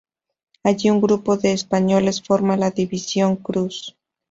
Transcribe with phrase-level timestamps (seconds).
[0.63, 3.95] Allí un grupo de españoles forma la División Cruz.